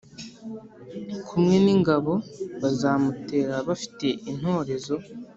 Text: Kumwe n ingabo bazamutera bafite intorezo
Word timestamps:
Kumwe 1.27 1.55
n 1.63 1.67
ingabo 1.75 2.13
bazamutera 2.61 3.55
bafite 3.67 4.07
intorezo 4.31 4.95